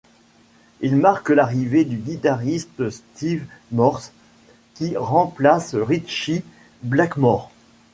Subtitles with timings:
[0.79, 4.11] Il marque l'arrivée du guitariste Steve Morse,
[4.73, 6.41] qui remplace Ritchie
[6.81, 7.51] Blackmore.